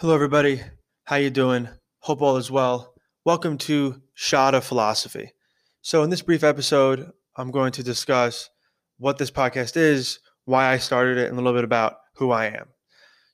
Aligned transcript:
Hello, 0.00 0.14
everybody. 0.14 0.62
How 1.04 1.16
you 1.16 1.28
doing? 1.28 1.68
Hope 1.98 2.22
all 2.22 2.38
is 2.38 2.50
well. 2.50 2.94
Welcome 3.26 3.58
to 3.58 4.00
Shot 4.14 4.54
of 4.54 4.64
Philosophy. 4.64 5.34
So, 5.82 6.02
in 6.02 6.08
this 6.08 6.22
brief 6.22 6.42
episode, 6.42 7.10
I'm 7.36 7.50
going 7.50 7.72
to 7.72 7.82
discuss 7.82 8.48
what 8.96 9.18
this 9.18 9.30
podcast 9.30 9.76
is, 9.76 10.18
why 10.46 10.72
I 10.72 10.78
started 10.78 11.18
it, 11.18 11.28
and 11.28 11.34
a 11.34 11.42
little 11.42 11.52
bit 11.52 11.64
about 11.64 11.96
who 12.14 12.30
I 12.30 12.46
am. 12.46 12.68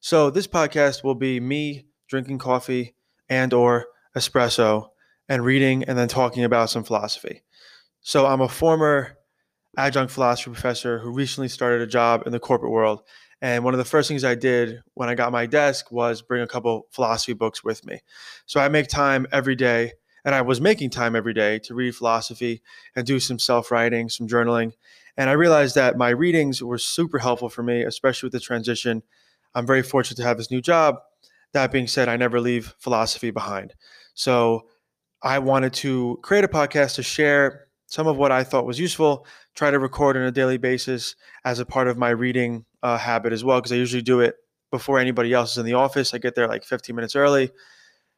So, 0.01 0.29
this 0.29 0.49
podcast 0.49 1.05
will 1.05 1.15
be 1.15 1.39
me 1.39 1.87
drinking 2.09 2.39
coffee 2.39 2.97
and 3.29 3.55
or 3.55 3.87
espresso 4.17 4.89
and 5.29 5.45
reading 5.45 5.85
and 5.85 5.97
then 5.97 6.09
talking 6.09 6.43
about 6.43 6.71
some 6.71 6.83
philosophy. 6.83 7.45
So, 8.01 8.27
I'm 8.27 8.41
a 8.41 8.49
former 8.49 9.17
adjunct 9.79 10.13
philosophy 10.13 10.51
professor 10.51 10.99
who 10.99 11.13
recently 11.13 11.47
started 11.47 11.81
a 11.81 11.87
job 11.87 12.25
in 12.27 12.33
the 12.33 12.41
corporate 12.41 12.73
world 12.73 13.03
and 13.43 13.65
one 13.65 13.75
of 13.75 13.79
the 13.79 13.85
first 13.85 14.09
things 14.09 14.25
I 14.25 14.35
did 14.35 14.83
when 14.95 15.09
I 15.09 15.15
got 15.15 15.33
my 15.33 15.47
desk 15.47 15.93
was 15.93 16.23
bring 16.23 16.43
a 16.43 16.47
couple 16.47 16.87
philosophy 16.91 17.35
books 17.35 17.63
with 17.63 17.85
me. 17.85 18.01
So 18.47 18.61
I 18.61 18.69
make 18.69 18.89
time 18.89 19.27
every 19.31 19.55
day, 19.55 19.93
and 20.25 20.35
I 20.35 20.43
was 20.43 20.61
making 20.61 20.91
time 20.91 21.15
every 21.15 21.35
day 21.35 21.59
to 21.61 21.75
read 21.75 21.95
philosophy 21.95 22.63
and 22.95 23.07
do 23.07 23.21
some 23.21 23.39
self 23.39 23.71
writing, 23.71 24.09
some 24.09 24.27
journaling. 24.27 24.73
And 25.17 25.31
I 25.31 25.35
realized 25.35 25.75
that 25.75 25.97
my 25.97 26.11
readings 26.11 26.63
were 26.63 26.79
super 26.79 27.19
helpful 27.19 27.49
for 27.49 27.63
me, 27.63 27.83
especially 27.83 28.27
with 28.27 28.33
the 28.33 28.41
transition. 28.41 29.03
I'm 29.55 29.67
very 29.67 29.83
fortunate 29.83 30.17
to 30.19 30.25
have 30.25 30.37
this 30.37 30.51
new 30.51 30.61
job. 30.61 30.97
That 31.53 31.73
being 31.73 31.87
said, 31.87 32.09
I 32.09 32.17
never 32.17 32.41
leave 32.41 32.75
philosophy 32.79 33.31
behind. 33.31 33.75
So 34.15 34.67
I 35.23 35.39
wanted 35.39 35.73
to 35.75 36.19
create 36.23 36.45
a 36.45 36.49
podcast 36.49 36.97
to 36.97 37.03
share 37.03 37.67
some 37.87 38.07
of 38.07 38.17
what 38.17 38.33
I 38.33 38.45
thought 38.45 38.67
was 38.67 38.81
useful, 38.81 39.27
try 39.55 39.71
to 39.71 39.79
record 39.79 40.17
on 40.17 40.23
a 40.25 40.33
daily 40.33 40.59
basis 40.59 41.15
as 41.45 41.59
a 41.59 41.67
part 41.67 41.89
of 41.89 41.97
my 41.97 42.11
reading 42.11 42.65
uh, 42.87 42.97
habit 42.97 43.33
as 43.33 43.43
well, 43.43 43.59
because 43.59 43.73
I 43.73 43.77
usually 43.77 44.03
do 44.03 44.21
it 44.21 44.37
before 44.71 45.01
anybody 45.01 45.33
else 45.33 45.53
is 45.53 45.59
in 45.59 45.67
the 45.67 45.75
office. 45.75 46.15
I 46.15 46.19
get 46.19 46.37
there 46.37 46.47
like 46.47 46.63
15 46.63 46.95
minutes 46.95 47.17
early. 47.17 47.51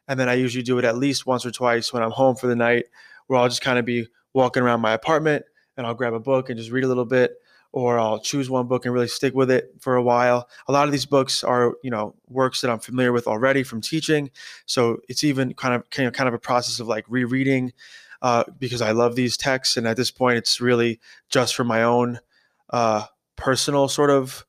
And 0.07 0.21
then 0.21 0.29
I 0.29 0.35
usually 0.35 0.63
do 0.63 0.79
it 0.79 0.85
at 0.85 0.99
least 0.99 1.25
once 1.25 1.47
or 1.47 1.51
twice 1.51 1.91
when 1.91 2.03
I'm 2.03 2.11
home 2.11 2.37
for 2.37 2.49
the 2.49 2.57
night, 2.57 2.85
where 3.29 3.41
I'll 3.41 3.49
just 3.49 3.63
kind 3.63 3.79
of 3.79 3.87
be 3.87 4.09
walking 4.35 4.63
around 4.63 4.83
my 4.83 4.93
apartment 4.93 5.47
and 5.79 5.87
I'll 5.87 5.95
grab 5.95 6.13
a 6.13 6.21
book 6.21 6.51
and 6.51 6.59
just 6.59 6.71
read 6.71 6.85
a 6.85 6.87
little 6.89 7.07
bit, 7.07 7.37
or 7.73 7.99
I'll 7.99 8.19
choose 8.19 8.51
one 8.51 8.67
book 8.67 8.85
and 8.85 8.93
really 8.93 9.09
stick 9.09 9.35
with 9.35 9.51
it 9.51 9.73
for 9.81 9.97
a 9.97 10.03
while. 10.03 10.51
A 10.67 10.73
lot 10.73 10.85
of 10.85 10.93
these 10.93 11.07
books 11.07 11.43
are, 11.43 11.73
you 11.83 11.91
know, 11.91 12.15
works 12.29 12.61
that 12.61 12.71
I'm 12.71 12.79
familiar 12.79 13.13
with 13.13 13.27
already 13.27 13.63
from 13.63 13.81
teaching. 13.81 14.31
So 14.67 14.99
it's 15.09 15.25
even 15.25 15.55
kind 15.55 15.75
of 15.75 15.89
kind 15.89 16.29
of 16.29 16.35
a 16.35 16.39
process 16.39 16.79
of 16.79 16.89
like 16.89 17.07
rereading 17.09 17.73
uh, 18.21 18.45
because 18.59 18.83
I 18.83 18.91
love 18.91 19.17
these 19.17 19.39
texts. 19.39 19.79
And 19.79 19.89
at 19.89 19.97
this 19.97 20.11
point, 20.11 20.37
it's 20.37 20.61
really 20.61 21.01
just 21.31 21.55
for 21.55 21.65
my 21.65 21.85
own 21.85 22.21
uh, 22.69 23.05
personal 23.37 23.89
sort 23.89 24.11
of 24.11 24.45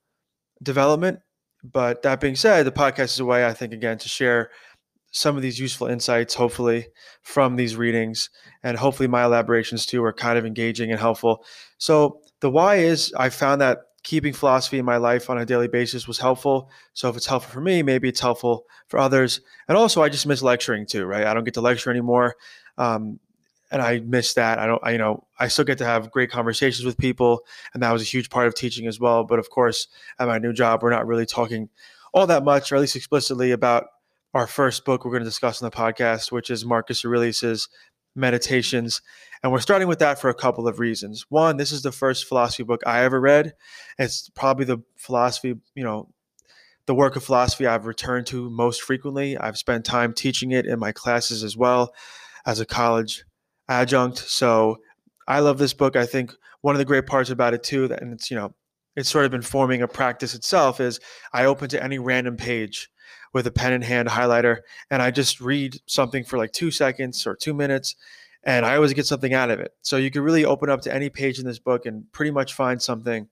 development. 0.61 1.19
But 1.63 2.03
that 2.03 2.21
being 2.21 2.35
said, 2.35 2.65
the 2.65 2.71
podcast 2.71 3.05
is 3.05 3.19
a 3.19 3.25
way, 3.25 3.45
I 3.45 3.53
think, 3.53 3.73
again, 3.73 3.97
to 3.97 4.09
share 4.09 4.49
some 5.11 5.35
of 5.35 5.41
these 5.41 5.59
useful 5.59 5.87
insights, 5.87 6.35
hopefully, 6.35 6.87
from 7.21 7.55
these 7.55 7.75
readings. 7.75 8.29
And 8.63 8.77
hopefully, 8.77 9.07
my 9.07 9.23
elaborations 9.23 9.85
too 9.85 10.03
are 10.03 10.13
kind 10.13 10.37
of 10.37 10.45
engaging 10.45 10.91
and 10.91 10.99
helpful. 10.99 11.43
So, 11.77 12.21
the 12.39 12.49
why 12.49 12.77
is 12.77 13.13
I 13.17 13.29
found 13.29 13.59
that 13.61 13.79
keeping 14.03 14.31
philosophy 14.31 14.79
in 14.79 14.85
my 14.85 14.97
life 14.97 15.29
on 15.29 15.37
a 15.37 15.45
daily 15.45 15.67
basis 15.67 16.07
was 16.07 16.19
helpful. 16.19 16.69
So, 16.93 17.09
if 17.09 17.17
it's 17.17 17.25
helpful 17.25 17.51
for 17.51 17.61
me, 17.61 17.83
maybe 17.83 18.07
it's 18.07 18.21
helpful 18.21 18.65
for 18.87 18.99
others. 18.99 19.41
And 19.67 19.77
also, 19.77 20.01
I 20.01 20.09
just 20.09 20.27
miss 20.27 20.41
lecturing 20.41 20.85
too, 20.85 21.05
right? 21.05 21.25
I 21.25 21.33
don't 21.33 21.43
get 21.43 21.55
to 21.55 21.61
lecture 21.61 21.89
anymore. 21.89 22.35
Um, 22.77 23.19
and 23.71 23.81
I 23.81 23.99
miss 23.99 24.33
that. 24.33 24.59
I 24.59 24.67
don't, 24.67 24.81
I, 24.83 24.91
you 24.91 24.97
know, 24.97 25.25
I 25.39 25.47
still 25.47 25.65
get 25.65 25.77
to 25.79 25.85
have 25.85 26.11
great 26.11 26.31
conversations 26.31 26.85
with 26.85 26.97
people, 26.97 27.41
and 27.73 27.83
that 27.83 27.91
was 27.91 28.01
a 28.01 28.05
huge 28.05 28.29
part 28.29 28.47
of 28.47 28.55
teaching 28.55 28.87
as 28.87 28.99
well. 28.99 29.23
But 29.23 29.39
of 29.39 29.49
course, 29.49 29.87
at 30.17 30.27
my 30.27 30.37
new 30.37 30.53
job, 30.53 30.81
we're 30.81 30.89
not 30.89 31.07
really 31.07 31.25
talking 31.25 31.69
all 32.13 32.27
that 32.27 32.43
much, 32.43 32.71
or 32.71 32.75
at 32.75 32.81
least 32.81 32.95
explicitly, 32.95 33.51
about 33.51 33.85
our 34.33 34.47
first 34.47 34.85
book 34.85 35.05
we're 35.05 35.11
going 35.11 35.23
to 35.23 35.29
discuss 35.29 35.61
on 35.61 35.69
the 35.69 35.75
podcast, 35.75 36.31
which 36.31 36.49
is 36.49 36.65
Marcus 36.65 37.03
Aurelius's 37.05 37.67
Meditations. 38.15 39.01
And 39.41 39.51
we're 39.51 39.59
starting 39.59 39.87
with 39.87 39.99
that 39.99 40.19
for 40.19 40.29
a 40.29 40.35
couple 40.35 40.67
of 40.67 40.79
reasons. 40.79 41.25
One, 41.29 41.57
this 41.57 41.71
is 41.71 41.83
the 41.83 41.91
first 41.91 42.25
philosophy 42.25 42.63
book 42.63 42.81
I 42.85 43.03
ever 43.03 43.19
read. 43.21 43.53
It's 43.97 44.29
probably 44.29 44.65
the 44.65 44.79
philosophy, 44.97 45.55
you 45.75 45.83
know, 45.83 46.09
the 46.85 46.95
work 46.95 47.15
of 47.15 47.23
philosophy 47.23 47.67
I've 47.67 47.85
returned 47.85 48.25
to 48.27 48.49
most 48.49 48.81
frequently. 48.81 49.37
I've 49.37 49.57
spent 49.57 49.85
time 49.85 50.13
teaching 50.13 50.51
it 50.51 50.65
in 50.65 50.79
my 50.79 50.91
classes 50.91 51.43
as 51.43 51.55
well 51.55 51.93
as 52.45 52.59
a 52.59 52.65
college 52.65 53.23
adjunct. 53.69 54.17
So 54.17 54.79
I 55.27 55.39
love 55.39 55.57
this 55.57 55.73
book. 55.73 55.95
I 55.95 56.05
think 56.05 56.33
one 56.61 56.75
of 56.75 56.79
the 56.79 56.85
great 56.85 57.05
parts 57.05 57.29
about 57.29 57.53
it 57.53 57.63
too, 57.63 57.85
and 57.85 58.11
it's 58.11 58.29
you 58.29 58.35
know, 58.35 58.53
it's 58.97 59.09
sort 59.09 59.23
of 59.23 59.31
been 59.31 59.41
forming 59.41 59.81
a 59.81 59.87
practice 59.87 60.33
itself, 60.35 60.81
is 60.81 60.99
I 61.31 61.45
open 61.45 61.69
to 61.69 61.81
any 61.81 61.99
random 61.99 62.35
page 62.35 62.89
with 63.31 63.47
a 63.47 63.51
pen 63.51 63.71
in 63.71 63.81
hand 63.81 64.09
highlighter, 64.09 64.57
and 64.89 65.01
I 65.01 65.11
just 65.11 65.39
read 65.39 65.79
something 65.85 66.25
for 66.25 66.37
like 66.37 66.51
two 66.51 66.71
seconds 66.71 67.25
or 67.25 67.35
two 67.35 67.53
minutes, 67.53 67.95
and 68.43 68.65
I 68.65 68.75
always 68.75 68.93
get 68.93 69.05
something 69.05 69.33
out 69.33 69.51
of 69.51 69.59
it. 69.59 69.71
So 69.83 69.97
you 69.97 70.11
can 70.11 70.23
really 70.23 70.43
open 70.43 70.69
up 70.69 70.81
to 70.81 70.93
any 70.93 71.09
page 71.09 71.39
in 71.39 71.45
this 71.45 71.59
book 71.59 71.85
and 71.85 72.11
pretty 72.11 72.31
much 72.31 72.53
find 72.53 72.81
something 72.81 73.29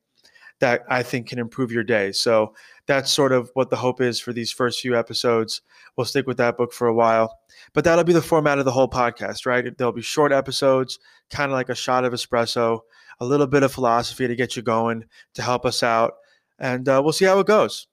that 0.59 0.83
I 0.89 1.03
think 1.03 1.27
can 1.27 1.39
improve 1.39 1.71
your 1.71 1.83
day. 1.83 2.11
So 2.11 2.53
that's 2.87 3.11
sort 3.11 3.31
of 3.31 3.51
what 3.53 3.69
the 3.69 3.75
hope 3.75 4.01
is 4.01 4.19
for 4.19 4.33
these 4.33 4.51
first 4.51 4.79
few 4.79 4.97
episodes. 4.97 5.61
We'll 5.95 6.05
stick 6.05 6.25
with 6.25 6.37
that 6.37 6.57
book 6.57 6.73
for 6.73 6.87
a 6.87 6.93
while. 6.93 7.37
But 7.73 7.83
that'll 7.83 8.03
be 8.03 8.13
the 8.13 8.21
format 8.21 8.59
of 8.59 8.65
the 8.65 8.71
whole 8.71 8.87
podcast, 8.87 9.45
right? 9.45 9.77
There'll 9.77 9.93
be 9.93 10.01
short 10.01 10.31
episodes, 10.31 10.99
kind 11.29 11.51
of 11.51 11.55
like 11.55 11.69
a 11.69 11.75
shot 11.75 12.05
of 12.05 12.13
espresso, 12.13 12.79
a 13.19 13.25
little 13.25 13.47
bit 13.47 13.63
of 13.63 13.71
philosophy 13.71 14.27
to 14.27 14.35
get 14.35 14.55
you 14.55 14.61
going, 14.61 15.05
to 15.35 15.41
help 15.41 15.65
us 15.65 15.83
out. 15.83 16.15
And 16.59 16.87
uh, 16.89 17.01
we'll 17.03 17.13
see 17.13 17.25
how 17.25 17.39
it 17.39 17.47
goes. 17.47 17.87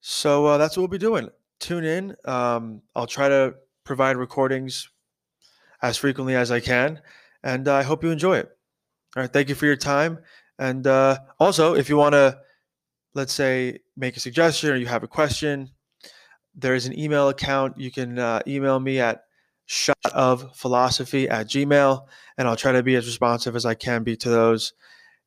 So 0.00 0.46
uh, 0.46 0.58
that's 0.58 0.76
what 0.76 0.82
we'll 0.82 0.88
be 0.88 0.98
doing. 0.98 1.28
Tune 1.60 1.84
in. 1.84 2.16
Um, 2.24 2.82
I'll 2.94 3.06
try 3.06 3.28
to 3.28 3.54
provide 3.84 4.16
recordings 4.16 4.88
as 5.82 5.96
frequently 5.96 6.34
as 6.34 6.50
I 6.50 6.60
can. 6.60 7.00
And 7.42 7.68
uh, 7.68 7.74
I 7.74 7.82
hope 7.82 8.02
you 8.04 8.10
enjoy 8.10 8.38
it. 8.38 8.48
All 9.16 9.22
right. 9.22 9.32
Thank 9.32 9.48
you 9.48 9.54
for 9.54 9.66
your 9.66 9.76
time. 9.76 10.18
And 10.58 10.86
uh, 10.86 11.18
also, 11.38 11.74
if 11.74 11.88
you 11.88 11.96
want 11.96 12.14
to, 12.14 12.38
let's 13.14 13.32
say, 13.32 13.78
make 13.96 14.16
a 14.16 14.20
suggestion 14.20 14.70
or 14.70 14.76
you 14.76 14.86
have 14.86 15.02
a 15.02 15.08
question, 15.08 15.70
there 16.54 16.74
is 16.74 16.86
an 16.86 16.98
email 16.98 17.28
account. 17.28 17.78
You 17.78 17.90
can 17.90 18.18
uh, 18.18 18.40
email 18.46 18.80
me 18.80 18.98
at 18.98 19.22
shotofphilosophy 19.68 21.30
at 21.30 21.46
gmail, 21.46 22.06
and 22.36 22.48
I'll 22.48 22.56
try 22.56 22.72
to 22.72 22.82
be 22.82 22.96
as 22.96 23.06
responsive 23.06 23.54
as 23.54 23.66
I 23.66 23.74
can 23.74 24.02
be 24.02 24.16
to 24.16 24.28
those 24.28 24.72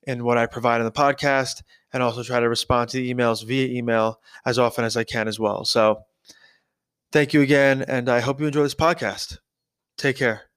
in 0.03 0.23
what 0.23 0.37
I 0.37 0.47
provide 0.47 0.81
in 0.81 0.85
the 0.85 0.91
podcast, 0.91 1.61
and 1.93 2.01
also 2.01 2.23
try 2.23 2.39
to 2.39 2.49
respond 2.49 2.89
to 2.89 2.97
the 2.97 3.13
emails 3.13 3.45
via 3.45 3.67
email 3.67 4.19
as 4.45 4.57
often 4.57 4.83
as 4.83 4.97
I 4.97 5.03
can 5.03 5.27
as 5.27 5.39
well. 5.39 5.63
So, 5.63 6.01
thank 7.11 7.33
you 7.33 7.41
again, 7.41 7.83
and 7.87 8.09
I 8.09 8.19
hope 8.19 8.39
you 8.39 8.47
enjoy 8.47 8.63
this 8.63 8.75
podcast. 8.75 9.37
Take 9.97 10.17
care. 10.17 10.50